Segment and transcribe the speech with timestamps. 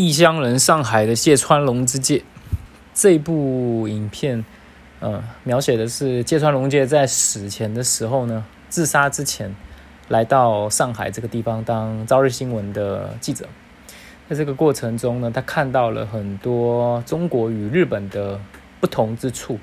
[0.00, 2.22] 异乡人上海的芥川龙之介
[2.94, 4.42] 这部影片，
[4.98, 9.54] 呃，描写的是芥川龙介在死前的时候呢，自杀之前
[10.08, 13.46] 来到上海这个地方当朝日新闻的记者。
[14.26, 18.40] 在这个过程中呢，他看到了很多中国与日本的
[18.80, 19.58] 不同之处，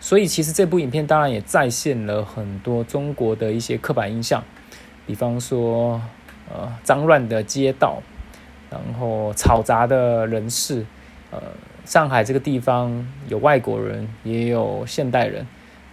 [0.00, 4.42] 所以其实这部影片当然也再现了很多中国的一些刻板印象，
[5.06, 6.02] 比方说，
[6.52, 8.02] 呃，脏乱的街道。
[8.70, 10.86] 然后嘈杂的人事，
[11.30, 11.42] 呃，
[11.84, 15.44] 上海这个地方有外国人，也有现代人，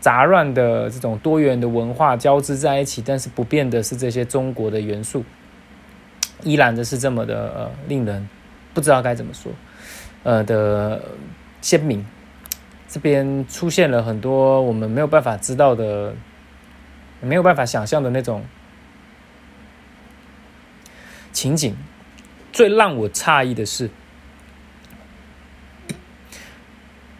[0.00, 5.24] 杂乱的这种多元的文化交织在一起，但是不变的是这些中国的元素，
[6.42, 8.28] 依然的是这么的呃令人
[8.74, 9.52] 不知道该怎么说，
[10.24, 11.00] 呃的
[11.60, 12.04] 鲜明。
[12.88, 16.14] 这边出现了很多我们没有办法知道的，
[17.20, 18.44] 没有办法想象的那种
[21.32, 21.76] 情景。
[22.54, 23.90] 最让我诧异的是，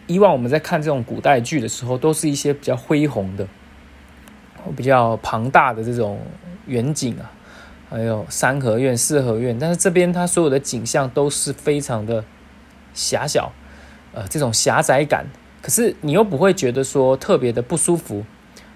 [0.07, 3.45] 以往我们在看这种古代剧的时候，都是一些比较恢宏的、
[4.77, 6.21] 比较庞大的这种
[6.67, 7.29] 远景啊，
[7.89, 9.59] 还有三合院、四合院。
[9.59, 12.23] 但是这边它所有的景象都是非常的
[12.93, 13.51] 狭小，
[14.13, 15.25] 呃，这种狭窄感。
[15.61, 18.23] 可是你又不会觉得说特别的不舒服。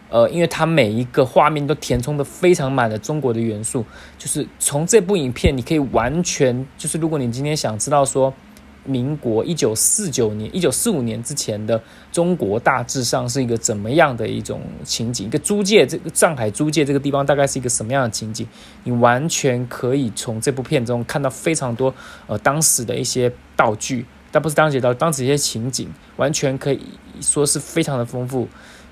[0.09, 3.85] 呃，因为它每一个画面都填充的非常满的中国的元素，
[4.17, 8.33] 就是从这部影片，你可以完全就是，如果你今天想知道说，
[8.85, 11.79] 民国一九四九年、一九四五年之前的
[12.11, 18.47] 中国大致上是一个怎么样的一种情景，一个租界，这个上海租界这个地方大概是一个什么样的情景，
[18.85, 21.93] 你完全可以从这部片中看到非常多
[22.25, 26.79] 呃当时的一些道具，但不是当时道，当时一些情景，完全可以
[27.21, 28.47] 说是非常的丰富。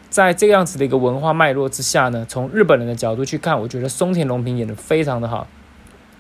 [0.10, 5.48] 在这样子的一个文化脉络之下呢，从日本人的角度去看，我觉得松田龙平演的非常的好。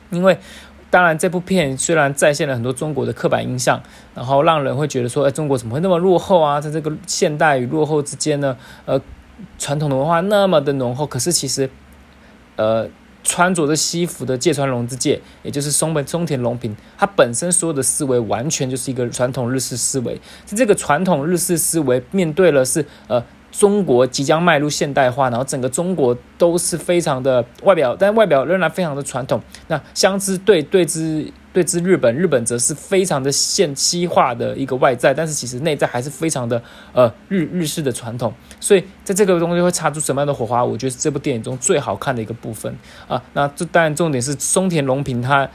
[0.09, 0.37] 因为
[0.89, 3.81] 当然这部片虽然再现了很多中国的刻板印象，
[4.13, 6.61] 然后让人会觉得说，哎，中国怎么会那么落后啊？
[6.61, 9.01] 在这个现代与落后之间呢，呃，
[9.57, 11.05] 传统的文化那么的浓厚。
[11.05, 11.69] 可是其实，
[12.55, 12.87] 呃，
[13.23, 20.19] 穿着着西服的芥川龙之介，也就是松本松田龙平，他本身所有的思维完全就是一个传统日式思维。
[20.45, 23.23] 在这个传统日式思维面对了是呃。
[23.57, 29.41] 中国即将迈入现代化，然后整个中国都是非常的外表，但外表仍然非常的传统。
[29.67, 36.61] 那相之对对之对之日本，日本则是非常的现西化的一个外在，但是其实内在还是非常的
[36.93, 38.31] 呃日日式的传统。
[38.59, 40.63] 所以在这个东西会擦出什么样的火花？
[40.63, 42.71] 我觉得是这部电影中最好看的一个部分
[43.07, 43.19] 啊。
[43.33, 45.49] 那这当然重点是松田龙平他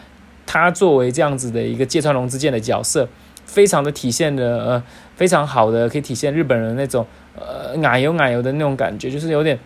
[0.44, 3.08] 他作为这样子的一个芥川龙之介的角色，
[3.44, 4.82] 非常的体现的呃
[5.16, 7.06] 非常好的可以体现日本人那种。
[7.34, 9.58] 呃，奶油奶油的那种感觉，就是有点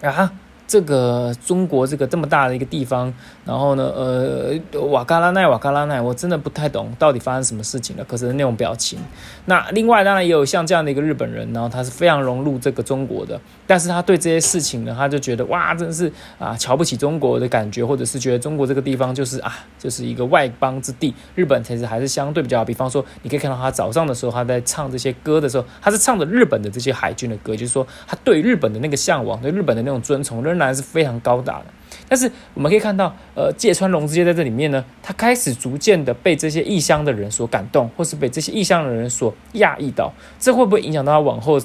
[0.00, 0.32] 啊。
[0.66, 3.12] 这个中国这个这么大的一个地方，
[3.44, 8.04] 然后呢，呃，瓦嘎拉奈瓦嘎拉奈，我真的不太懂到底发生什么事情了。
[8.04, 8.98] 可是那种表情，
[9.46, 21.14] 那另外当然也有像这样的一个日本人，然后他是非常融入这个中国的，但是他对这些事情呢，他就觉得哇，真的是啊，瞧不起中国的感觉，或者是觉得中国这个地方就是啊，就是一个外邦之地。
[21.34, 22.64] 日本其实还是相对比较好。
[22.64, 30.72] 比方说，你可以看到他早上的时候，他在唱这些歌的时候，他是唱着日本的这些海军的歌，就是说他对日本的那个向往，对日本的那种尊崇，仍然。
[30.72, 31.66] 是非常高大的，
[32.08, 40.10] 但是我们可以看到，呃，芥川龙之介在这里面呢，他开始逐渐的被这些异乡的人所感动，或是被这些异乡的人所讶异到，
[40.40, 41.60] 这会不会影响到他往后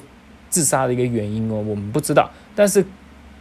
[0.50, 1.54] 自杀的一个原因哦？
[1.66, 2.84] 我们不知道，但是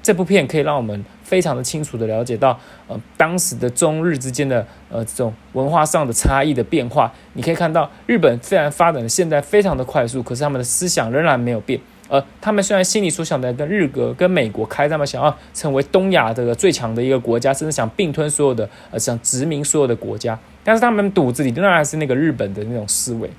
[0.01, 2.57] 这部片可以让我们非常的清楚的了解到，
[2.87, 7.13] 呃，当时的中日之间的呃这种文化上的差异的变化。
[7.33, 11.77] 你可以看到，日本虽然发展的现在非常的快速，可是他们的思想仍然没有变。
[12.07, 23.29] 呃，他们虽然心里所想的跟日格、跟美国开战嘛，想要成为东亚这个最强的一个国家，甚至想并吞所有的呃，想殖民所有的国家，但是他们肚子里仍然是那个日本的那种思维。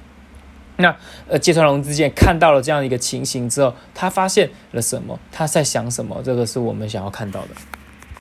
[0.76, 0.94] 那
[1.26, 5.18] 呃，芥川龙之介看到了这样一个情形之后，他发现了什么？
[5.32, 6.20] 他在想什么？
[6.24, 7.78] 这个是我们想要看到的。